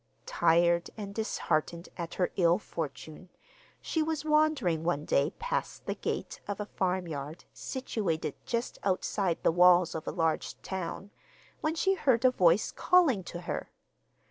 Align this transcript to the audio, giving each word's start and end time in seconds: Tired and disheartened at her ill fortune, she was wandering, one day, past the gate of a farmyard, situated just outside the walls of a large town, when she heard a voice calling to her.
Tired 0.25 0.89
and 0.97 1.13
disheartened 1.13 1.89
at 1.95 2.15
her 2.15 2.31
ill 2.35 2.57
fortune, 2.57 3.29
she 3.81 4.01
was 4.01 4.25
wandering, 4.25 4.83
one 4.83 5.05
day, 5.05 5.29
past 5.37 5.85
the 5.85 5.93
gate 5.93 6.41
of 6.47 6.59
a 6.59 6.65
farmyard, 6.65 7.45
situated 7.53 8.33
just 8.43 8.79
outside 8.83 9.37
the 9.43 9.51
walls 9.51 9.93
of 9.93 10.07
a 10.07 10.11
large 10.11 10.59
town, 10.63 11.11
when 11.59 11.75
she 11.75 11.93
heard 11.93 12.25
a 12.25 12.31
voice 12.31 12.71
calling 12.71 13.23
to 13.25 13.41
her. 13.41 13.69